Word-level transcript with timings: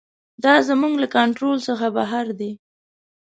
دا 0.43 0.53
زموږ 0.69 0.93
له 1.03 1.07
کنټرول 1.15 1.57
څخه 1.67 1.85
بهر 1.97 2.27
دی. 2.39 2.51